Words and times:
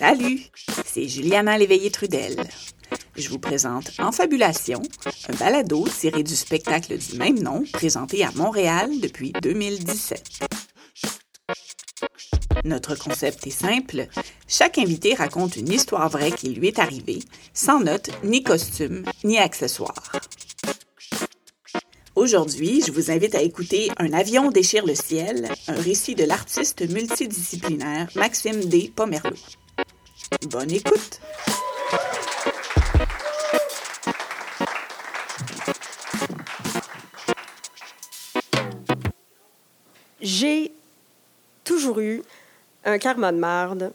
Salut, 0.00 0.40
c'est 0.86 1.06
Juliana 1.06 1.58
Léveillé-Trudel. 1.58 2.34
Je 3.16 3.28
vous 3.28 3.38
présente 3.38 3.90
En 3.98 4.12
Fabulation, 4.12 4.80
un 5.28 5.36
balado 5.36 5.86
tiré 5.86 6.22
du 6.22 6.34
spectacle 6.34 6.96
du 6.96 7.18
même 7.18 7.38
nom 7.38 7.64
présenté 7.70 8.24
à 8.24 8.30
Montréal 8.34 8.88
depuis 9.02 9.30
2017. 9.42 10.40
Notre 12.64 12.94
concept 12.94 13.46
est 13.46 13.50
simple. 13.50 14.06
Chaque 14.48 14.78
invité 14.78 15.12
raconte 15.12 15.56
une 15.56 15.70
histoire 15.70 16.08
vraie 16.08 16.32
qui 16.32 16.48
lui 16.48 16.68
est 16.68 16.78
arrivée, 16.78 17.18
sans 17.52 17.80
notes, 17.80 18.08
ni 18.24 18.42
costumes, 18.42 19.04
ni 19.22 19.36
accessoires. 19.36 20.12
Aujourd'hui, 22.14 22.82
je 22.86 22.92
vous 22.92 23.10
invite 23.10 23.34
à 23.34 23.42
écouter 23.42 23.90
Un 23.98 24.14
avion 24.14 24.50
déchire 24.50 24.86
le 24.86 24.94
ciel, 24.94 25.50
un 25.68 25.74
récit 25.74 26.14
de 26.14 26.24
l'artiste 26.24 26.88
multidisciplinaire 26.90 28.08
Maxime 28.14 28.64
D. 28.64 28.90
Pomerleau. 28.96 29.36
Bonne 30.48 30.70
écoute! 30.70 31.20
J'ai 40.20 40.72
toujours 41.64 41.98
eu 42.00 42.22
un 42.84 42.98
karma 42.98 43.32
de 43.32 43.38
marde 43.38 43.92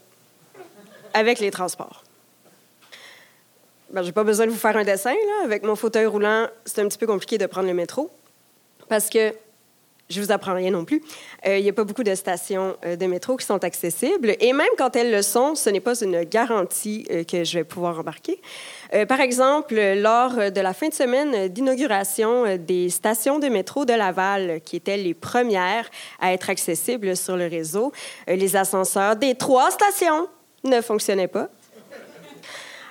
avec 1.14 1.40
les 1.40 1.50
transports. 1.50 2.04
Ben, 3.90 4.02
j'ai 4.02 4.12
pas 4.12 4.24
besoin 4.24 4.46
de 4.46 4.50
vous 4.50 4.58
faire 4.58 4.76
un 4.76 4.84
dessin. 4.84 5.14
Avec 5.42 5.62
mon 5.62 5.74
fauteuil 5.74 6.06
roulant, 6.06 6.48
c'est 6.66 6.80
un 6.80 6.88
petit 6.88 6.98
peu 6.98 7.06
compliqué 7.06 7.38
de 7.38 7.46
prendre 7.46 7.68
le 7.68 7.74
métro 7.74 8.10
parce 8.88 9.08
que 9.08 9.34
je 10.08 10.20
vous 10.20 10.30
apprends 10.30 10.54
rien 10.54 10.70
non 10.70 10.84
plus. 10.84 11.02
Euh, 11.46 11.58
il 11.58 11.64
n'y 11.64 11.68
a 11.68 11.72
pas 11.72 11.84
beaucoup 11.84 12.04
de 12.04 12.14
stations 12.14 12.76
euh, 12.84 12.96
de 12.96 13.06
métro 13.06 13.36
qui 13.36 13.44
sont 13.44 13.62
accessibles. 13.64 14.36
Et 14.40 14.52
même 14.52 14.68
quand 14.78 14.94
elles 14.96 15.10
le 15.10 15.22
sont, 15.22 15.54
ce 15.54 15.70
n'est 15.70 15.80
pas 15.80 16.00
une 16.00 16.22
garantie 16.24 17.04
euh, 17.10 17.24
que 17.24 17.44
je 17.44 17.58
vais 17.58 17.64
pouvoir 17.64 17.98
embarquer. 17.98 18.40
par 19.08 19.20
exemple, 19.20 19.74
lors 19.96 20.50
de 20.52 20.60
la 20.60 20.72
fin 20.72 20.88
de 20.88 20.94
semaine 20.94 21.48
d'inauguration 21.48 22.56
des 22.56 22.88
stations 22.88 23.38
de 23.38 23.48
métro 23.48 23.84
de 23.84 23.92
Laval, 23.92 24.60
qui 24.64 24.76
étaient 24.76 24.96
les 24.96 25.14
premières 25.14 25.90
à 26.20 26.32
être 26.32 26.50
accessibles 26.50 27.16
sur 27.16 27.36
le 27.36 27.46
réseau, 27.46 27.92
les 28.28 28.54
ascenseurs 28.54 29.16
des 29.16 29.34
trois 29.34 29.70
stations 29.70 30.28
ne 30.64 30.80
fonctionnaient 30.80 31.28
pas. 31.28 31.48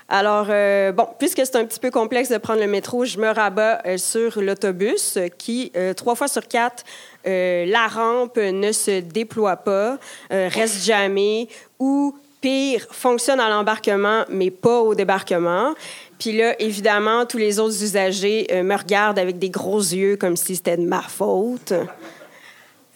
Alors, 0.08 0.48
euh, 0.50 0.92
bon, 0.92 1.08
puisque 1.17 1.44
c'est 1.44 1.56
un 1.56 1.66
petit 1.66 1.80
peu 1.80 1.89
complexe 1.89 2.30
de 2.30 2.38
prendre 2.38 2.59
le 2.59 2.67
métro, 2.67 3.06
je 3.06 3.17
me 3.17 3.28
rabats 3.28 3.82
euh, 3.88 3.98
sur 3.98 4.39
l'autobus 4.39 5.17
qui, 5.39 5.72
euh, 5.76 5.95
trois 5.95 6.14
fois 6.14 6.28
sur 6.28 6.48
quatre, 6.48 6.84
la 7.26 7.88
rampe 7.88 8.38
ne 8.38 8.72
se 8.72 9.00
déploie 9.00 9.58
pas, 9.58 9.98
reste 10.30 10.84
jamais 10.86 11.48
ou, 11.80 12.16
pire, 12.42 12.88
fonctionne 12.92 13.40
à 13.40 13.50
l'embarquement, 13.50 14.23
mais 14.30 14.52
pas 14.52 14.80
au 14.80 14.94
débarquement. 14.95 15.73
Puis 16.20 16.32
là, 16.38 16.56
évidemment, 16.62 17.26
tous 17.26 17.38
les 17.38 17.59
autres 17.59 17.84
usagers 17.84 18.48
me 18.64 18.76
regardent 18.78 19.20
avec 19.20 19.40
des 19.40 19.50
gros 19.50 19.80
yeux 19.80 20.16
comme 20.16 20.38
si 20.38 20.56
c'était 20.56 20.78
de 20.78 20.86
ma 20.86 21.02
faute. 21.02 21.73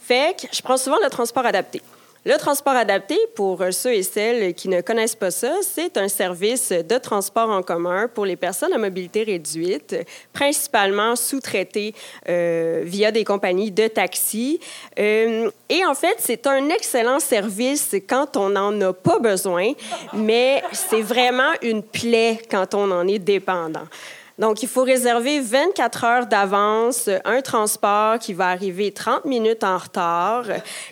Fait 0.02 0.36
que 0.39 0.47
je 0.52 0.61
prends 0.61 0.77
souvent 0.77 0.97
le 1.03 1.09
transport 1.09 1.45
adapté. 1.45 1.81
Le 2.25 2.35
transport 2.37 2.73
adapté, 2.73 3.17
pour 3.33 3.63
ceux 3.71 3.93
et 3.93 4.03
celles 4.03 4.53
qui 4.53 4.67
ne 4.67 4.81
connaissent 4.81 5.15
pas 5.15 5.31
ça, 5.31 5.53
c'est 5.61 5.95
un 5.95 6.09
service 6.09 6.71
de 6.71 6.97
transport 6.97 7.49
en 7.49 7.61
commun 7.61 8.09
pour 8.13 8.25
les 8.25 8.35
personnes 8.35 8.73
à 8.73 8.77
mobilité 8.77 9.23
réduite, 9.23 9.95
principalement 10.33 11.15
sous-traité 11.15 11.95
euh, 12.27 12.81
via 12.83 13.13
des 13.13 13.23
compagnies 13.23 13.71
de 13.71 13.87
taxi. 13.87 14.59
Euh, 14.99 15.49
et 15.69 15.85
en 15.85 15.95
fait, 15.95 16.17
c'est 16.19 16.45
un 16.45 16.67
excellent 16.67 17.21
service 17.21 17.95
quand 18.07 18.35
on 18.35 18.49
n'en 18.49 18.79
a 18.81 18.91
pas 18.91 19.19
besoin, 19.19 19.71
mais 20.13 20.61
c'est 20.73 21.02
vraiment 21.02 21.53
une 21.61 21.83
plaie 21.83 22.41
quand 22.52 22.73
on 22.73 22.91
en 22.91 23.08
est 23.08 23.19
dépendant. 23.19 23.87
Donc, 24.39 24.64
il 24.64 24.70
faut 24.70 24.83
réserver 24.83 25.42
24 25.42 26.04
heures 26.05 26.26
d'avance 26.26 27.10
un 27.26 27.42
transport 27.42 28.20
qui 28.20 28.33
va 28.33 28.48
arriver 28.48 28.94
30 28.94 29.26
minutes 29.26 29.66
en 29.66 29.77
retard, 29.77 30.45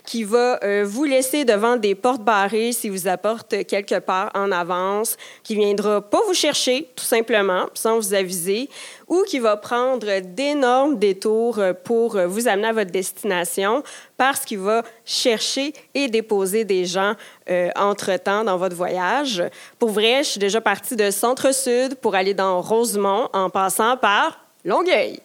qui 0.05 0.25
va 0.25 0.59
euh, 0.65 0.83
vous 0.85 1.05
laisser 1.05 1.45
devant 1.45 1.77
des 1.77 1.95
portes 1.95 2.23
barrées 2.23 2.73
si 2.73 2.89
vous 2.89 3.07
apporte 3.07 3.65
quelque 3.65 3.99
part 3.99 4.31
en 4.35 4.51
avance, 4.51 5.15
qui 5.43 5.55
viendra 5.55 6.01
pas 6.01 6.19
vous 6.27 6.33
chercher, 6.33 6.89
tout 6.93 7.05
simplement, 7.05 7.67
sans 7.73 7.95
vous 7.95 8.13
aviser, 8.13 8.67
ou 9.07 9.23
qui 9.25 9.39
va 9.39 9.55
prendre 9.55 10.19
d'énormes 10.19 10.99
détours 10.99 11.61
pour 11.85 12.19
vous 12.27 12.49
amener 12.49 12.67
à 12.67 12.73
votre 12.73 12.91
destination 12.91 13.81
parce 14.17 14.43
qu'il 14.43 14.59
va 14.59 14.83
chercher 15.05 15.73
et 15.93 16.07
déposer 16.07 16.65
des 16.65 16.85
gens 16.85 17.13
euh, 17.49 17.69
entre-temps 17.75 18.43
dans 18.43 18.57
votre 18.57 18.75
voyage. 18.75 19.43
Pour 19.79 19.89
vrai, 19.89 20.23
je 20.23 20.29
suis 20.29 20.39
déjà 20.39 20.59
partie 20.59 20.95
de 20.95 21.11
Centre-Sud 21.11 21.95
pour 21.95 22.15
aller 22.15 22.33
dans 22.33 22.61
Rosemont 22.61 23.29
en 23.33 23.49
passant 23.49 23.95
par 23.97 24.39
Longueuil. 24.65 25.21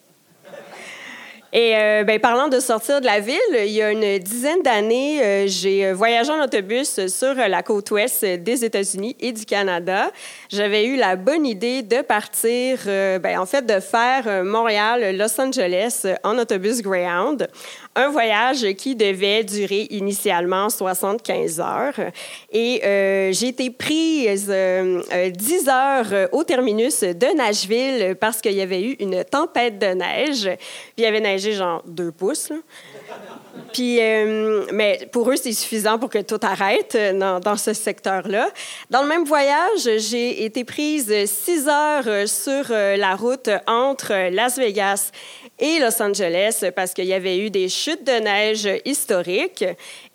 Et 1.55 1.77
euh, 1.77 2.03
ben, 2.05 2.19
parlant 2.19 2.49
de 2.49 2.61
sortir 2.61 3.03
de 3.03 3.05
la 3.05 3.21
ville, 3.21 3.37
il 3.59 3.73
y 3.73 3.83
a 3.83 3.91
une 3.91 4.19
dizaine 4.19 4.63
d'années, 4.63 5.23
euh, 5.23 5.45
j'ai 5.47 5.93
voyagé 5.93 6.33
en 6.33 6.43
autobus 6.43 7.07
sur 7.09 7.35
la 7.35 7.63
côte 7.63 7.91
ouest 7.91 8.25
des 8.25 8.65
États-Unis 8.65 9.17
et 9.21 9.33
du 9.33 9.45
Canada. 9.45 10.11
J'avais 10.49 10.87
eu 10.87 10.97
la 10.97 11.15
bonne 11.17 11.45
idée 11.45 11.83
de 11.83 12.01
partir, 12.01 12.79
euh, 12.87 13.19
ben, 13.19 13.39
en 13.39 13.45
fait, 13.45 13.67
de 13.67 13.81
faire 13.81 14.45
Montréal-Los 14.45 15.39
Angeles 15.39 16.07
en 16.25 16.39
autobus 16.39 16.81
Greyhound 16.81 17.49
un 17.95 18.09
voyage 18.09 18.73
qui 18.75 18.97
devait 18.97 19.45
durer 19.45 19.87
initialement 19.91 20.71
75 20.71 21.61
heures. 21.61 22.01
Et 22.51 22.81
euh, 22.85 23.33
j'ai 23.33 23.49
été 23.49 23.71
prise 23.71 24.49
euh, 24.49 25.03
10 25.31 25.69
heures 25.69 26.29
au 26.33 26.43
terminus 26.43 27.01
de 27.01 27.37
Nashville 27.37 28.17
parce 28.19 28.41
qu'il 28.41 28.53
y 28.53 28.63
avait 28.63 28.83
eu 28.83 28.97
une 28.99 29.25
tempête 29.25 29.79
de 29.79 29.89
neige. 29.89 30.49
Il 30.97 31.05
y 31.05 31.07
avait 31.07 31.21
neigé 31.21 31.42
genre 31.51 31.83
deux 31.87 32.13
pouces. 32.13 32.53
Puis, 33.73 33.99
euh, 34.01 34.65
mais 34.73 35.09
pour 35.13 35.31
eux, 35.31 35.37
c'est 35.37 35.53
suffisant 35.53 35.99
pour 35.99 36.11
que 36.11 36.19
tout 36.19 36.41
arrête 36.43 36.97
dans, 37.19 37.41
dans 37.41 37.57
ce 37.57 37.73
secteur-là. 37.73 38.51
Dans 38.91 39.03
le 39.03 39.09
même 39.09 39.25
voyage, 39.25 39.89
j'ai 39.99 40.45
été 40.45 40.65
prise 40.65 41.13
six 41.27 41.69
heures 41.69 42.29
sur 42.29 42.67
euh, 42.71 42.97
la 42.97 43.17
route 43.17 43.51
entre 43.67 44.31
Las 44.31 44.59
Vegas 44.59 45.11
et 45.59 45.79
Los 45.79 46.03
Angeles 46.03 46.65
parce 46.75 46.93
qu'il 46.93 47.07
y 47.07 47.15
avait 47.15 47.39
eu 47.39 47.51
des 47.51 47.69
chutes 47.69 48.05
de 48.07 48.21
neige 48.21 48.69
historiques. 48.85 49.65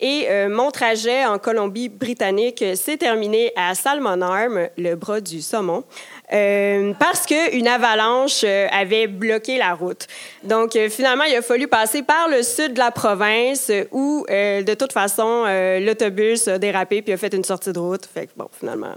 Et 0.00 0.26
euh, 0.28 0.48
mon 0.48 0.70
trajet 0.70 1.24
en 1.24 1.38
Colombie-Britannique 1.38 2.64
s'est 2.74 2.96
terminé 2.96 3.52
à 3.56 3.74
Salmon 3.74 4.20
Arm, 4.20 4.68
le 4.76 4.94
bras 4.94 5.20
du 5.20 5.40
saumon, 5.40 5.84
euh, 6.32 6.92
parce 6.98 7.26
qu'une 7.26 7.68
avalanche 7.68 8.42
euh, 8.44 8.66
avait 8.70 9.06
bloqué 9.06 9.58
la 9.58 9.74
route. 9.74 10.06
Donc, 10.44 10.78
finalement, 10.90 11.24
il 11.24 11.34
a 11.34 11.42
fallu 11.42 11.68
passer 11.68 12.02
par 12.02 12.28
le 12.28 12.42
sud 12.42 12.74
de 12.74 12.78
la 12.78 12.90
province 12.90 13.70
où, 13.90 14.24
de 14.28 14.74
toute 14.74 14.92
façon, 14.92 15.44
l'autobus 15.80 16.48
a 16.48 16.58
dérapé 16.58 17.02
puis 17.02 17.12
a 17.12 17.16
fait 17.16 17.34
une 17.34 17.44
sortie 17.44 17.72
de 17.72 17.78
route. 17.78 18.06
Fait 18.06 18.26
que, 18.26 18.32
bon, 18.36 18.48
finalement 18.58 18.94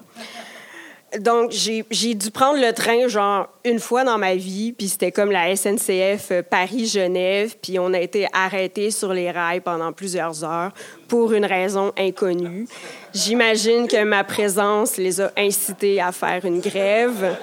donc, 1.19 1.51
j'ai 1.51 2.13
dû 2.13 2.31
prendre 2.31 2.59
le 2.59 2.71
train, 2.71 3.07
genre, 3.09 3.49
une 3.65 3.79
fois 3.79 4.05
dans 4.05 4.17
ma 4.17 4.35
vie, 4.35 4.71
puis 4.71 4.87
c'était 4.87 5.11
comme 5.11 5.29
la 5.29 5.53
SNCF 5.55 6.31
euh, 6.31 6.41
Paris-Genève, 6.41 7.55
puis 7.61 7.79
on 7.79 7.93
a 7.93 7.99
été 7.99 8.27
arrêtés 8.31 8.91
sur 8.91 9.13
les 9.13 9.29
rails 9.29 9.59
pendant 9.59 9.91
plusieurs 9.91 10.45
heures 10.45 10.71
pour 11.09 11.33
une 11.33 11.45
raison 11.45 11.91
inconnue. 11.97 12.65
J'imagine 13.13 13.89
que 13.89 14.01
ma 14.05 14.23
présence 14.23 14.95
les 14.95 15.19
a 15.19 15.31
incités 15.37 15.99
à 15.99 16.13
faire 16.13 16.45
une 16.45 16.61
grève. 16.61 17.35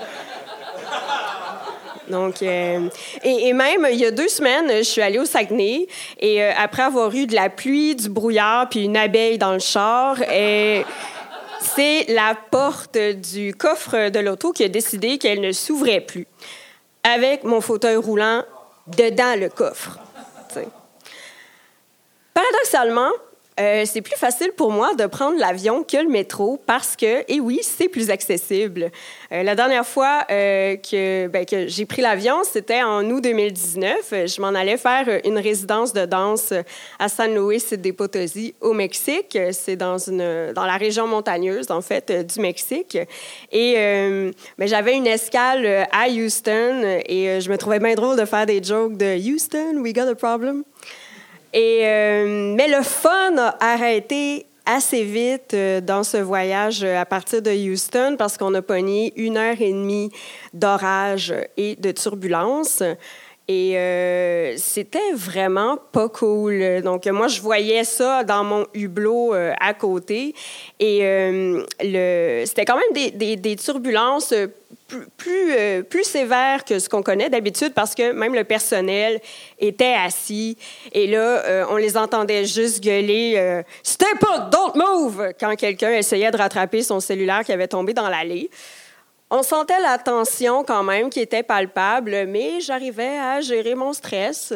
Donc, 2.08 2.42
euh, 2.42 2.88
et, 3.22 3.52
même, 3.52 3.86
il 3.90 3.98
y 3.98 4.06
a 4.06 4.10
deux 4.10 4.28
semaines, 4.28 4.78
je 4.78 4.82
suis 4.82 5.02
allée 5.02 5.18
au 5.18 5.26
Saguenay, 5.26 5.86
et 6.18 6.42
euh, 6.42 6.52
après 6.56 6.84
avoir 6.84 7.14
eu 7.14 7.26
de 7.26 7.34
la 7.34 7.50
pluie, 7.50 7.94
du 7.94 8.08
brouillard, 8.08 8.70
puis 8.70 8.84
une 8.84 8.96
abeille 8.96 9.36
dans 9.36 9.52
le 9.52 9.58
char, 9.58 10.22
et 10.22 10.84
c'est 11.60 12.06
la 12.08 12.36
porte 12.50 12.96
du 12.96 13.54
coffre 13.54 14.10
de 14.10 14.18
l'auto 14.20 14.52
qui 14.52 14.64
a 14.64 14.68
décidé 14.68 15.18
qu'elle 15.18 15.40
ne 15.40 15.52
s'ouvrait 15.52 16.00
plus, 16.00 16.26
avec 17.02 17.44
mon 17.44 17.60
fauteuil 17.60 17.96
roulant 17.96 18.44
dedans 18.86 19.36
le 19.36 19.48
coffre. 19.48 19.98
Paradoxalement, 22.34 23.10
euh, 23.58 23.84
c'est 23.86 24.02
plus 24.02 24.16
facile 24.16 24.52
pour 24.56 24.70
moi 24.70 24.94
de 24.94 25.06
prendre 25.06 25.38
l'avion 25.38 25.82
que 25.82 25.96
le 25.96 26.08
métro 26.08 26.60
parce 26.64 26.94
que, 26.96 27.24
et 27.28 27.40
oui, 27.40 27.60
c'est 27.62 27.88
plus 27.88 28.10
accessible. 28.10 28.90
Euh, 29.32 29.42
la 29.42 29.54
dernière 29.54 29.86
fois 29.86 30.24
euh, 30.30 30.76
que, 30.76 31.26
ben, 31.26 31.44
que 31.44 31.66
j'ai 31.66 31.84
pris 31.84 32.02
l'avion, 32.02 32.36
c'était 32.44 32.82
en 32.82 33.04
août 33.10 33.20
2019. 33.22 33.96
Je 34.10 34.40
m'en 34.40 34.48
allais 34.48 34.76
faire 34.76 35.20
une 35.24 35.38
résidence 35.38 35.92
de 35.92 36.06
danse 36.06 36.52
à 36.98 37.08
San 37.08 37.34
Luis 37.34 37.64
de 37.72 37.90
Potosí, 37.90 38.54
au 38.60 38.72
Mexique. 38.72 39.36
C'est 39.52 39.76
dans, 39.76 39.98
une, 39.98 40.52
dans 40.52 40.64
la 40.64 40.76
région 40.76 41.06
montagneuse, 41.06 41.70
en 41.70 41.80
fait, 41.80 42.12
du 42.12 42.40
Mexique. 42.40 42.96
Et 43.50 43.74
ben, 44.58 44.68
j'avais 44.68 44.94
une 44.94 45.06
escale 45.06 45.88
à 45.90 46.08
Houston 46.08 47.00
et 47.06 47.40
je 47.40 47.50
me 47.50 47.56
trouvais 47.56 47.78
bien 47.78 47.94
drôle 47.94 48.16
de 48.16 48.24
faire 48.24 48.46
des 48.46 48.62
jokes 48.62 48.96
de 48.96 49.16
Houston, 49.18 49.78
we 49.78 49.92
got 49.92 50.08
a 50.08 50.14
problem. 50.14 50.64
Euh, 51.56 52.54
mais 52.54 52.68
le 52.68 52.82
fun 52.82 53.36
a 53.38 53.56
arrêté 53.60 54.46
assez 54.66 55.02
vite 55.02 55.56
dans 55.82 56.02
ce 56.04 56.18
voyage 56.18 56.84
à 56.84 57.06
partir 57.06 57.40
de 57.40 57.50
Houston 57.50 58.16
parce 58.18 58.36
qu'on 58.36 58.52
a 58.54 58.60
pogné 58.60 59.14
une 59.16 59.38
heure 59.38 59.60
et 59.60 59.72
demie 59.72 60.10
d'orage 60.52 61.34
et 61.56 61.74
de 61.76 61.90
turbulence. 61.90 62.82
Et 63.50 63.78
euh, 63.78 64.54
c'était 64.58 65.12
vraiment 65.14 65.78
pas 65.90 66.10
cool. 66.10 66.82
Donc, 66.82 67.06
moi, 67.06 67.28
je 67.28 67.40
voyais 67.40 67.82
ça 67.82 68.22
dans 68.22 68.44
mon 68.44 68.66
hublot 68.74 69.32
euh, 69.32 69.54
à 69.58 69.72
côté. 69.72 70.34
Et 70.78 71.02
euh, 71.02 71.64
c'était 72.44 72.66
quand 72.66 72.76
même 72.76 73.10
des 73.14 73.56
turbulences 73.56 74.34
plus, 74.88 75.84
plus, 75.84 76.04
sévères 76.04 76.64
que 76.64 76.78
ce 76.78 76.88
qu'on 76.88 77.02
connaît 77.02 77.28
d'habitude 77.28 77.74
parce 77.74 77.94
que 77.94 78.12
même 78.12 78.34
le 78.34 78.44
personnel 78.44 79.20
était 79.58 79.94
assis. 79.94 80.56
Et 80.92 81.06
là, 81.06 81.66
on 81.70 81.76
les 81.76 81.96
entendait 81.96 82.44
juste 82.44 82.82
gueuler 82.82 83.62
Step 83.82 84.22
up, 84.22 84.50
don't 84.50 84.74
move! 84.74 85.32
quand 85.38 85.54
quelqu'un 85.56 85.90
essayait 85.90 86.30
de 86.30 86.36
rattraper 86.36 86.82
son 86.82 87.00
cellulaire 87.00 87.44
qui 87.44 87.52
avait 87.52 87.68
tombé 87.68 87.92
dans 87.92 88.08
l'allée. 88.08 88.50
On 89.30 89.42
sentait 89.42 89.78
la 89.80 89.98
tension 89.98 90.64
quand 90.64 90.82
même 90.82 91.10
qui 91.10 91.20
était 91.20 91.42
palpable, 91.42 92.24
mais 92.26 92.60
j'arrivais 92.60 93.18
à 93.18 93.42
gérer 93.42 93.74
mon 93.74 93.92
stress. 93.92 94.54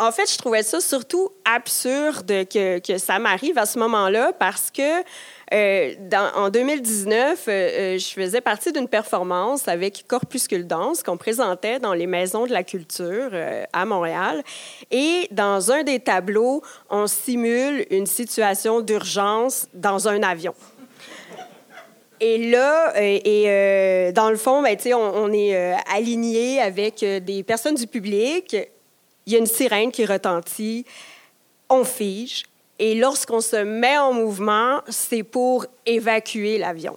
En 0.00 0.12
fait, 0.12 0.30
je 0.30 0.38
trouvais 0.38 0.62
ça 0.62 0.80
surtout 0.80 1.30
absurde 1.44 2.46
que, 2.48 2.98
ça 2.98 3.18
m'arrive 3.18 3.58
à 3.58 3.66
ce 3.66 3.80
moment-là 3.80 4.32
parce 4.38 4.70
que 4.70 5.02
euh, 5.52 5.94
en 6.36 6.50
2019, 6.50 7.44
euh, 7.48 7.50
euh, 7.50 7.98
je 7.98 8.06
faisais 8.06 8.40
partie 8.40 8.70
d'une 8.70 8.86
performance 8.86 9.66
avec 9.66 10.04
Corpuscule 10.06 10.68
Danse 10.68 11.02
qu'on 11.02 11.16
présentait 11.16 11.80
dans 11.80 11.94
les 11.94 12.06
maisons 12.06 12.46
de 12.46 12.52
la 12.52 12.62
culture 12.62 13.30
à 13.72 13.84
Montréal. 13.86 14.44
Et 14.92 15.26
dans 15.32 15.72
un 15.72 15.82
des 15.82 15.98
tableaux, 15.98 16.62
on 16.90 17.08
simule 17.08 17.84
une 17.90 18.06
situation 18.06 18.80
d'urgence 18.80 19.66
dans 19.74 20.06
un 20.06 20.22
avion. 20.22 20.54
Et 22.20 22.50
là, 22.50 22.92
et, 23.00 24.12
dans 24.12 24.30
le 24.30 24.36
fond, 24.36 24.62
ben, 24.62 24.76
on, 24.94 25.32
est 25.32 25.74
aligné 25.92 26.60
avec 26.60 27.00
des 27.00 27.42
personnes 27.42 27.74
du 27.74 27.88
public. 27.88 28.56
Il 29.28 29.32
y 29.32 29.34
a 29.34 29.40
une 29.40 29.46
sirène 29.46 29.92
qui 29.92 30.06
retentit. 30.06 30.86
On 31.68 31.84
fige. 31.84 32.44
Et 32.78 32.94
lorsqu'on 32.94 33.42
se 33.42 33.56
met 33.56 33.98
en 33.98 34.14
mouvement, 34.14 34.80
c'est 34.88 35.22
pour 35.22 35.66
évacuer 35.84 36.56
l'avion. 36.56 36.96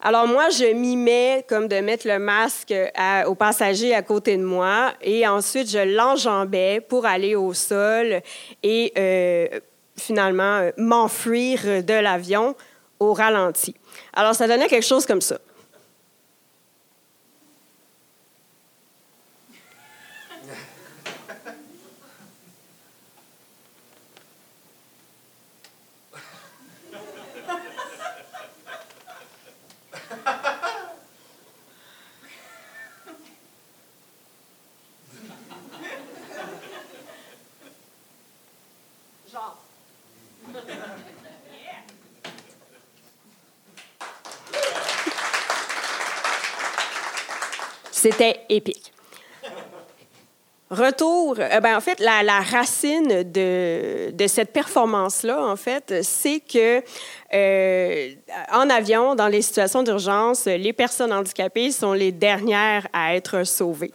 Alors 0.00 0.26
moi, 0.26 0.50
je 0.50 0.72
m'y 0.72 0.96
mets 0.96 1.44
comme 1.48 1.68
de 1.68 1.76
mettre 1.76 2.08
le 2.08 2.18
masque 2.18 2.74
à, 2.96 3.28
aux 3.28 3.36
passagers 3.36 3.94
à 3.94 4.02
côté 4.02 4.36
de 4.36 4.42
moi 4.42 4.92
et 5.02 5.24
ensuite 5.28 5.70
je 5.70 5.78
l'enjambais 5.78 6.80
pour 6.80 7.06
aller 7.06 7.36
au 7.36 7.54
sol 7.54 8.22
et 8.64 8.92
euh, 8.98 9.60
finalement 9.96 10.68
m'enfuir 10.76 11.84
de 11.84 11.94
l'avion 11.94 12.56
au 12.98 13.12
ralenti. 13.12 13.76
Alors, 14.14 14.34
ça 14.34 14.48
donnait 14.48 14.66
quelque 14.66 14.84
chose 14.84 15.06
comme 15.06 15.20
ça. 15.20 15.38
C'était 48.02 48.40
épique. 48.48 48.92
Retour, 50.70 51.36
euh, 51.38 51.60
ben 51.60 51.76
en 51.76 51.80
fait, 51.80 52.00
la, 52.00 52.40
racine 52.40 53.22
de, 53.22 54.10
de 54.10 54.26
cette 54.26 54.52
performance-là, 54.52 55.40
en 55.40 55.54
fait, 55.54 56.02
c'est 56.02 56.40
que 56.40 56.82
euh, 57.32 58.14
en 58.50 58.68
avion, 58.70 59.14
dans 59.14 59.28
les 59.28 59.40
situations 59.40 59.84
d'urgence, 59.84 60.46
les 60.46 60.72
personnes 60.72 61.12
handicapées 61.12 61.70
sont 61.70 61.92
les 61.92 62.10
dernières 62.10 62.88
à 62.92 63.14
être 63.14 63.44
sauvées. 63.44 63.92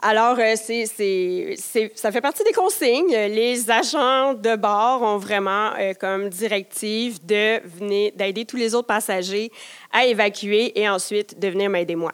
Alors, 0.00 0.36
euh, 0.38 0.54
ça 0.54 2.12
fait 2.12 2.20
partie 2.20 2.44
des 2.44 2.52
consignes. 2.52 3.10
Les 3.10 3.68
agents 3.68 4.32
de 4.34 4.54
bord 4.54 5.02
ont 5.02 5.18
vraiment 5.18 5.72
euh, 5.76 5.92
comme 5.94 6.28
directive 6.28 7.24
de 7.26 7.60
venir, 7.66 8.12
d'aider 8.14 8.44
tous 8.44 8.56
les 8.56 8.76
autres 8.76 8.86
passagers 8.86 9.50
à 9.92 10.04
évacuer 10.06 10.78
et 10.78 10.88
ensuite 10.88 11.40
de 11.40 11.48
venir 11.48 11.68
m'aider 11.68 11.96
moi. 11.96 12.12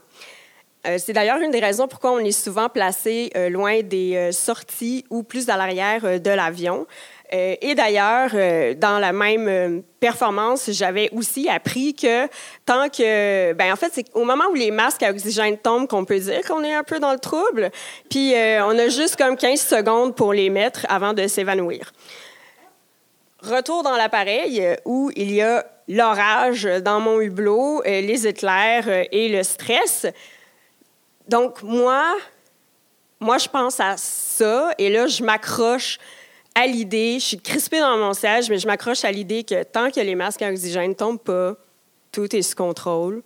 Euh, 0.86 0.98
c'est 0.98 1.14
d'ailleurs 1.14 1.38
une 1.38 1.50
des 1.50 1.60
raisons 1.60 1.88
pourquoi 1.88 2.12
on 2.12 2.18
est 2.18 2.32
souvent 2.32 2.68
placé 2.68 3.30
euh, 3.36 3.48
loin 3.48 3.80
des 3.82 4.16
euh, 4.16 4.32
sorties 4.32 5.04
ou 5.08 5.22
plus 5.22 5.48
à 5.48 5.56
l'arrière 5.56 6.20
de 6.20 6.30
l'avion. 6.30 6.86
et 7.32 7.74
d'ailleurs, 7.74 8.30
dans 8.76 9.00
la 9.00 9.12
même 9.12 9.82
performance, 9.98 10.70
j'avais 10.70 11.08
aussi 11.10 11.48
appris 11.48 11.92
que 11.92 12.28
tant 12.64 12.88
que, 12.88 13.52
ben 13.54 13.72
en 13.72 13.76
fait, 13.76 13.90
c'est 13.92 14.06
au 14.14 14.24
moment 14.24 14.44
où 14.52 14.54
les 14.54 14.70
masques 14.70 15.02
à 15.02 15.10
oxygène 15.10 15.56
tombent 15.58 15.88
qu'on 15.88 16.04
peut 16.04 16.20
dire 16.20 16.42
qu'on 16.46 16.62
est 16.62 16.74
un 16.74 16.84
peu 16.84 17.00
dans 17.00 17.12
le 17.12 17.18
trouble. 17.18 17.70
Puis 18.08 18.34
on 18.36 18.78
a 18.78 18.88
juste 18.88 19.16
comme 19.16 19.36
15 19.36 19.60
secondes 19.60 20.14
pour 20.14 20.32
les 20.32 20.48
mettre 20.48 20.86
avant 20.88 21.12
de 21.12 21.26
s'évanouir. 21.26 21.92
Retour 23.40 23.82
dans 23.82 23.96
l'appareil 23.96 24.62
où 24.84 25.10
il 25.16 25.32
y 25.32 25.42
a 25.42 25.66
l'orage 25.88 26.68
dans 26.84 27.00
mon 27.00 27.20
hublot, 27.20 27.82
les 27.84 28.28
éclairs 28.28 29.06
et 29.10 29.28
le 29.28 29.42
stress. 29.42 30.06
Donc, 31.28 31.62
moi, 31.62 32.16
moi, 33.20 33.38
je 33.38 33.48
pense 33.48 33.80
à 33.80 33.96
ça 33.96 34.72
et 34.78 34.90
là, 34.90 35.06
je 35.06 35.22
m'accroche 35.22 35.98
à 36.54 36.66
l'idée, 36.66 37.18
je 37.18 37.24
suis 37.24 37.40
crispée 37.40 37.80
dans 37.80 37.96
mon 37.96 38.12
siège, 38.12 38.48
mais 38.48 38.58
je 38.58 38.66
m'accroche 38.66 39.04
à 39.04 39.10
l'idée 39.10 39.42
que 39.42 39.62
tant 39.64 39.90
que 39.90 40.00
les 40.00 40.14
masques 40.14 40.42
à 40.42 40.50
oxygène 40.50 40.90
ne 40.90 40.94
tombent 40.94 41.22
pas, 41.22 41.54
tout 42.12 42.34
est 42.36 42.42
sous 42.42 42.54
contrôle. 42.54 43.22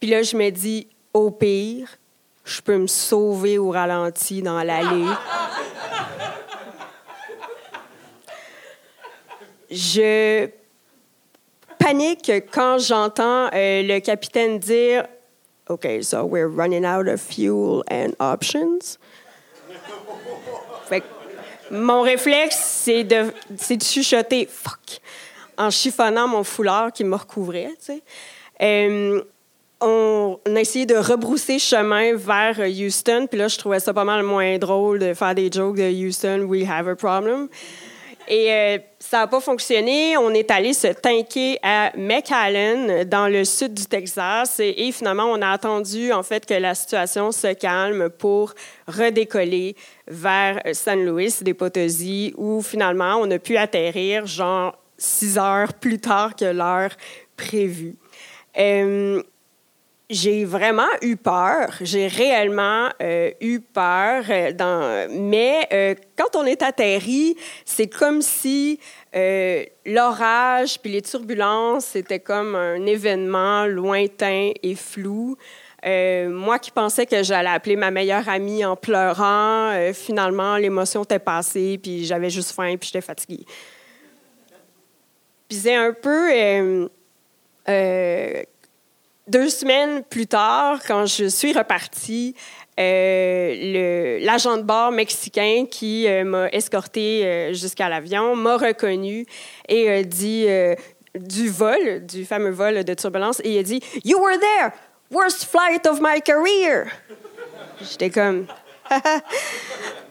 Puis 0.00 0.10
là, 0.10 0.22
je 0.22 0.36
me 0.36 0.50
dis, 0.50 0.88
au 1.12 1.30
pire, 1.30 1.88
je 2.44 2.60
peux 2.60 2.76
me 2.76 2.86
sauver 2.86 3.58
au 3.58 3.70
ralenti 3.70 4.42
dans 4.42 4.62
l'allée. 4.62 5.06
je 9.70 10.48
panique 11.78 12.32
quand 12.52 12.78
j'entends 12.78 13.48
euh, 13.52 13.82
le 13.82 13.98
capitaine 14.00 14.58
dire 14.58 15.04
OK, 15.68 16.02
so 16.02 16.26
we're 16.26 16.48
running 16.48 16.84
out 16.84 17.08
of 17.08 17.20
fuel 17.20 17.82
and 17.90 18.14
options. 18.20 18.98
Fait 20.88 21.02
mon 21.70 22.02
réflexe, 22.02 22.56
c'est 22.56 23.04
de, 23.04 23.32
chuchoter 23.82 24.46
fuck 24.46 25.00
en 25.56 25.70
chiffonnant 25.70 26.28
mon 26.28 26.44
foulard 26.44 26.92
qui 26.92 27.04
me 27.04 27.16
recouvrait. 27.16 27.70
Tu 27.78 27.94
sais. 27.94 28.02
Euh, 28.60 29.22
on, 29.80 30.38
a 30.46 30.60
essayé 30.60 30.86
de 30.86 30.96
rebrousser 30.96 31.58
chemin 31.58 32.14
vers 32.14 32.58
Houston, 32.58 33.26
puis 33.28 33.38
là, 33.38 33.48
je 33.48 33.58
trouvais 33.58 33.80
ça 33.80 33.92
pas 33.92 34.04
mal 34.04 34.22
moins 34.22 34.58
drôle 34.58 34.98
de 34.98 35.14
faire 35.14 35.34
des 35.34 35.50
jokes 35.50 35.76
de 35.76 35.90
Houston, 35.90 36.46
we 36.46 36.68
have 36.68 36.88
a 36.88 36.94
problem. 36.94 37.48
Et 38.28 38.52
euh, 38.52 38.78
ça 38.98 39.18
n'a 39.18 39.26
pas 39.26 39.40
fonctionné. 39.40 40.16
On 40.16 40.30
est 40.30 40.50
allé 40.50 40.72
se 40.72 40.88
tanker 40.88 41.58
à 41.62 41.92
McAllen, 41.96 43.04
dans 43.04 43.28
le 43.28 43.44
sud 43.44 43.74
du 43.74 43.86
Texas. 43.86 44.60
Et, 44.60 44.90
finalement, 44.92 45.26
on 45.26 45.40
a 45.42 45.50
attendu, 45.50 46.12
en 46.12 46.22
fait, 46.22 46.46
que 46.46 46.54
la 46.54 46.74
situation 46.74 47.32
se 47.32 47.52
calme 47.52 48.10
pour 48.10 48.54
redécoller 48.86 49.76
vers 50.08 50.60
San 50.72 51.04
Luis 51.04 51.34
des 51.42 51.54
Potosí, 51.54 52.32
où 52.36 52.62
finalement, 52.62 53.16
on 53.20 53.30
a 53.30 53.38
pu 53.38 53.56
atterrir, 53.56 54.26
genre, 54.26 54.76
six 54.96 55.38
heures 55.38 55.74
plus 55.74 55.98
tard 55.98 56.34
que 56.36 56.44
l'heure 56.44 56.90
prévue. 57.36 57.96
Euh, 58.56 59.22
j'ai 60.10 60.44
vraiment 60.44 60.88
eu 61.00 61.16
peur. 61.16 61.70
J'ai 61.80 62.08
réellement 62.08 62.88
euh, 63.02 63.30
eu 63.40 63.60
peur. 63.60 64.24
Euh. 64.28 65.08
Mais 65.10 65.66
euh, 65.72 65.94
quand 66.16 66.36
on 66.36 66.44
est 66.44 66.62
atterri, 66.62 67.36
c'est 67.64 67.86
comme 67.86 68.22
si 68.22 68.78
l'orage 69.86 70.80
puis 70.80 70.90
les 70.90 71.02
turbulences, 71.02 71.84
c'était 71.86 72.18
comme 72.18 72.56
un 72.56 72.84
événement 72.84 73.64
lointain 73.66 74.50
et 74.60 74.74
flou. 74.74 75.36
moi 75.84 76.58
qui 76.58 76.72
pensais 76.72 77.06
que 77.06 77.22
j'allais 77.22 77.50
appeler 77.50 77.76
ma 77.76 77.92
meilleure 77.92 78.28
amie 78.28 78.64
en 78.64 78.74
pleurant, 78.74 79.72
finalement, 79.92 80.56
l'émotion 80.56 81.04
était 81.04 81.20
passée, 81.20 81.78
puis 81.80 82.04
j'avais 82.04 82.28
juste 82.28 82.50
faim, 82.50 82.74
puis 82.76 82.90
j'étais 82.92 83.06
fatiguée. 83.06 83.46
Puis 85.48 85.58
c'est 85.58 85.76
un 85.76 85.92
peu 85.92 86.88
deux 89.26 89.48
semaines 89.48 90.02
plus 90.04 90.26
tard, 90.26 90.80
quand 90.86 91.06
je 91.06 91.26
suis 91.26 91.52
repartie, 91.52 92.34
euh, 92.78 94.18
l'agent 94.20 94.56
de 94.56 94.62
bord 94.62 94.90
mexicain 94.90 95.64
qui 95.70 96.08
euh, 96.08 96.24
m'a 96.24 96.48
escorté 96.48 97.24
euh, 97.24 97.52
jusqu'à 97.52 97.88
l'avion 97.88 98.34
m'a 98.34 98.56
reconnu 98.56 99.26
et 99.68 100.04
dit 100.04 100.46
du 101.14 101.48
vol, 101.48 102.04
du 102.06 102.24
fameux 102.24 102.50
vol 102.50 102.84
de 102.84 102.94
turbulence, 102.94 103.40
et 103.44 103.54
il 103.54 103.58
a 103.58 103.62
dit 103.62 103.80
You 104.04 104.18
were 104.18 104.38
there, 104.38 104.72
worst 105.10 105.44
flight 105.44 105.86
of 105.86 106.00
my 106.00 106.20
career. 106.20 106.86
J'étais 107.80 108.10
comme 108.10 108.46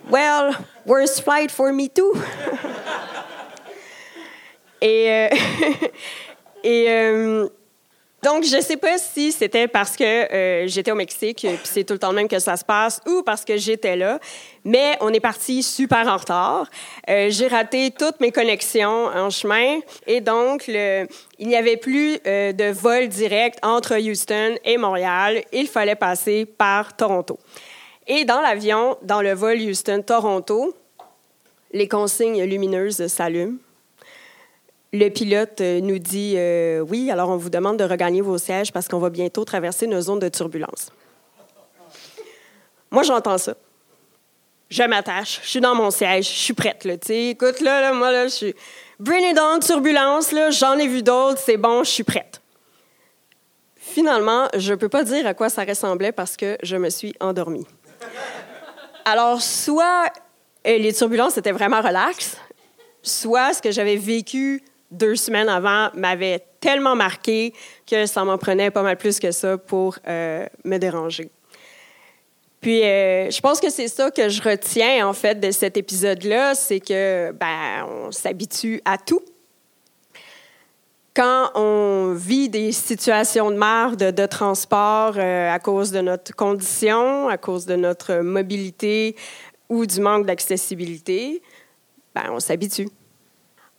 Well, 0.10 0.54
worst 0.86 1.24
flight 1.24 1.52
for 1.52 1.72
me 1.72 1.90
too. 1.90 2.14
et 4.82 5.30
et 6.64 7.50
donc, 8.24 8.44
je 8.46 8.56
ne 8.56 8.62
sais 8.62 8.78
pas 8.78 8.98
si 8.98 9.32
c'était 9.32 9.68
parce 9.68 9.96
que 9.96 10.04
euh, 10.04 10.68
j'étais 10.68 10.92
au 10.92 10.96
Mexique, 10.96 11.40
puis 11.42 11.60
c'est 11.64 11.84
tout 11.84 11.94
le 11.94 12.00
temps 12.00 12.10
le 12.10 12.16
même 12.16 12.28
que 12.28 12.40
ça 12.40 12.56
se 12.58 12.64
passe, 12.64 13.02
ou 13.08 13.22
parce 13.24 13.44
que 13.44 13.58
j'étais 13.58 13.96
là, 13.96 14.20
mais 14.64 14.98
on 15.02 15.10
est 15.10 15.20
parti 15.20 15.62
super 15.62 16.08
en 16.08 16.18
retard. 16.18 16.68
Euh, 17.10 17.28
j'ai 17.30 17.48
raté 17.48 17.92
toutes 17.92 18.20
mes 18.20 18.32
connexions 18.32 19.08
en 19.08 19.30
chemin, 19.30 19.80
et 20.08 20.22
donc 20.22 20.68
il 20.68 21.08
n'y 21.48 21.56
avait 21.56 21.78
plus 21.78 22.18
euh, 22.26 22.54
de 22.54 22.72
vol 22.72 23.08
direct 23.10 23.60
entre 23.62 23.98
Houston 23.98 24.56
et 24.64 24.78
Montréal. 24.78 25.44
Il 25.52 25.68
fallait 25.68 25.96
passer 25.96 26.46
par 26.46 26.96
Toronto. 26.96 27.38
Et 28.08 28.26
dans 28.26 28.42
l'avion, 28.42 28.98
dans 29.02 29.22
le 29.22 29.34
vol 29.34 29.58
Houston-Toronto, 29.58 30.74
les 31.72 31.88
consignes 31.88 32.44
lumineuses 32.44 33.08
s'allument 33.08 33.58
le 34.94 35.10
pilote 35.10 35.60
euh, 35.60 35.82
nous 35.82 35.98
dit 35.98 36.36
euh, 36.38 36.80
Oui, 36.80 37.10
alors 37.12 37.30
on 37.30 37.36
vous 37.36 37.50
demande 37.50 37.78
de 37.78 37.84
regagner 37.84 38.22
vos 38.22 38.38
sièges 38.38 38.72
parce 38.72 38.88
qu'on 38.88 39.00
va 39.00 39.10
bientôt 39.10 39.44
traverser 39.44 39.88
nos 39.88 40.00
zones 40.00 40.20
de 40.20 40.30
turbulence. 40.30 40.92
Moi, 42.92 43.02
j'entends 43.02 43.40
ça. 43.40 43.56
Je 44.70 44.84
m'attache, 44.84 45.40
je 45.44 45.50
suis 45.50 45.60
dans 45.60 45.76
mon 45.76 45.92
siège, 45.92 46.26
je 46.26 46.40
suis 46.40 46.54
prête. 46.54 46.86
Là, 46.86 46.94
écoute, 47.10 47.60
là, 47.60 47.92
moi, 47.94 48.12
là, 48.12 48.28
je 48.28 48.34
suis. 48.34 48.56
Bring 49.00 49.32
it 49.32 49.40
on, 49.40 49.60
turbulence, 49.60 50.34
j'en 50.52 50.78
ai 50.78 50.88
vu 50.88 51.02
d'autres, 51.02 51.40
c'est 51.40 51.58
bon, 51.58 51.84
je 51.84 51.90
suis 51.90 52.04
prête. 52.04 52.42
Finalement, 53.76 54.48
je 54.56 54.72
ne 54.72 54.78
peux 54.78 54.90
pas 54.90 55.04
dire 55.04 55.28
à 55.28 55.34
quoi 55.34 55.50
ça 55.50 55.64
ressemblait 55.64 56.12
parce 56.12 56.38
que 56.38 56.58
je 56.64 56.76
me 56.78 56.90
suis 56.90 57.14
endormie. 57.20 57.68
Alors, 59.06 59.42
soit 59.42 60.06
euh, 60.66 60.78
les 60.78 60.94
turbulences 60.94 61.38
étaient 61.38 61.52
vraiment 61.52 61.82
relaxes, 61.82 62.38
soit 63.02 63.54
ce 63.54 63.62
que 63.62 63.72
j'avais 63.72 63.98
vécu 63.98 64.64
deux 64.94 65.16
semaines 65.16 65.50
avant 65.50 65.90
m'avait 65.96 66.46
tellement 66.60 66.96
marqué 66.96 67.54
que 67.90 68.06
ça 68.06 68.24
m'en 68.24 68.38
prenait 68.38 68.72
pas 68.72 68.84
mal 68.84 68.98
plus 68.98 69.20
que 69.20 69.32
ça 69.32 69.58
pour 69.58 69.98
euh, 70.08 70.46
me 70.64 70.78
déranger. 70.78 71.30
Puis, 72.62 72.82
euh, 72.84 73.30
je 73.30 73.42
pense 73.42 73.60
que 73.60 73.70
c'est 73.70 73.90
ça 73.90 74.10
que 74.10 74.30
je 74.30 74.42
retiens, 74.42 75.06
en 75.06 75.12
fait, 75.12 75.38
de 75.38 75.52
cet 75.52 75.76
épisode-là, 75.76 76.56
c'est 76.56 76.80
que, 76.80 77.34
ben, 77.34 77.86
on 77.86 78.12
s'habitue 78.12 78.82
à 78.86 78.98
tout. 78.98 79.22
Quand 81.14 81.52
on 81.56 82.14
vit 82.14 82.48
des 82.48 82.72
situations 82.72 83.52
de 83.52 83.58
merde 83.58 84.12
de, 84.14 84.26
transport 84.26 85.16
euh, 85.18 85.52
à 85.52 85.60
cause 85.60 85.92
de 85.92 86.00
notre 86.00 86.34
condition, 86.34 87.28
à 87.28 87.38
cause 87.38 87.66
de 87.66 87.76
notre 87.76 88.22
mobilité 88.22 89.18
ou 89.68 89.86
du 89.86 90.00
manque 90.00 90.26
d'accessibilité, 90.26 91.42
ben, 92.16 92.30
on 92.32 92.40
s'habitue. 92.40 92.88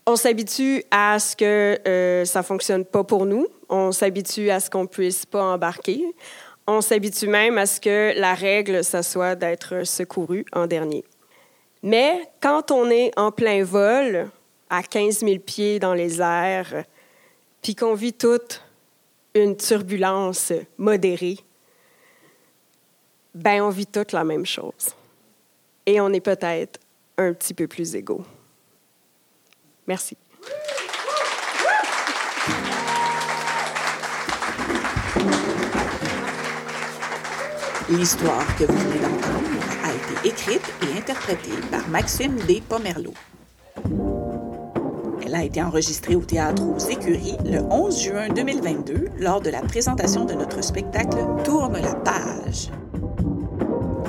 On 0.06 0.16
s'habitue 0.16 0.84
à 0.90 1.18
ce 1.18 1.34
que 1.34 1.78
euh, 1.88 2.24
ça 2.26 2.42
fonctionne 2.42 2.84
pas 2.84 3.04
pour 3.04 3.24
nous. 3.24 3.46
On 3.70 3.90
s'habitue 3.90 4.50
à 4.50 4.60
ce 4.60 4.68
qu'on 4.68 4.86
puisse 4.86 5.24
pas 5.24 5.42
embarquer. 5.42 6.04
On 6.66 6.82
s'habitue 6.82 7.26
même 7.26 7.56
à 7.56 7.64
ce 7.64 7.80
que 7.80 8.12
la 8.18 8.34
règle, 8.34 8.84
ça 8.84 9.02
soit 9.02 9.34
d'être 9.34 9.86
secouru 9.86 10.44
en 10.52 10.66
dernier. 10.66 11.04
Mais 11.82 12.20
quand 12.40 12.70
on 12.70 12.90
est 12.90 13.12
en 13.18 13.32
plein 13.32 13.64
vol, 13.64 14.30
à 14.68 14.82
15 14.82 15.20
000 15.20 15.38
pieds 15.38 15.78
dans 15.78 15.94
les 15.94 16.20
airs, 16.20 16.84
puis 17.62 17.74
qu'on 17.74 17.94
vit 17.94 18.12
toute 18.12 18.62
une 19.34 19.56
turbulence 19.56 20.52
modérée, 20.76 21.38
ben 23.34 23.62
on 23.62 23.70
vit 23.70 23.86
toute 23.86 24.12
la 24.12 24.24
même 24.24 24.46
chose. 24.46 24.94
Et 25.86 26.00
on 26.00 26.12
est 26.12 26.20
peut-être 26.20 26.78
un 27.16 27.32
petit 27.32 27.54
peu 27.54 27.66
plus 27.66 27.94
égaux. 27.94 28.24
Merci. 29.86 30.16
L'histoire 37.90 38.56
que 38.56 38.64
vous 38.64 38.78
venez 38.78 38.98
d'entendre 38.98 39.44
a 39.84 39.92
été 39.92 40.28
écrite 40.28 40.72
et 40.82 40.98
interprétée 40.98 41.50
par 41.70 41.86
Maxime 41.88 42.36
D. 42.46 42.62
Pomerleau. 42.66 43.12
Elle 45.24 45.34
a 45.34 45.44
été 45.44 45.62
enregistrée 45.62 46.16
au 46.16 46.22
théâtre 46.22 46.62
aux 46.62 46.78
Écuries 46.78 47.36
le 47.44 47.60
11 47.70 48.02
juin 48.02 48.28
2022 48.28 49.10
lors 49.18 49.42
de 49.42 49.50
la 49.50 49.60
présentation 49.60 50.24
de 50.24 50.32
notre 50.32 50.62
spectacle 50.62 51.18
Tourne 51.44 51.78
la 51.78 51.94
page. 51.94 52.70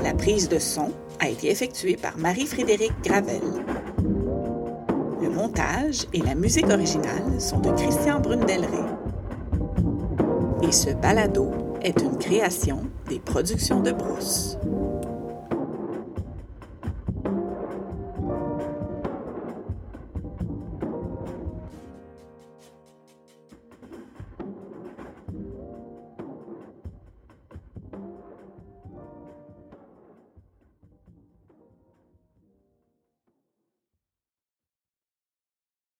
La 0.03 0.13
prise 0.13 0.47
de 0.47 0.59
son 0.59 0.91
a 1.19 1.27
été 1.27 1.51
effectuée 1.51 1.97
par 1.97 2.17
Marie-Frédérique 2.17 2.93
Gravel 3.03 3.64
montage 5.45 6.07
et 6.11 6.21
la 6.21 6.33
musique 6.33 6.67
originale 6.71 7.39
sont 7.39 7.59
de 7.59 7.69
Christian 7.71 8.19
Brundelray. 8.19 8.67
Et 10.63 10.71
ce 10.71 10.89
balado 10.89 11.51
est 11.83 12.01
une 12.01 12.17
création 12.17 12.81
des 13.07 13.19
productions 13.19 13.79
de 13.79 13.91
Brousse. 13.91 14.57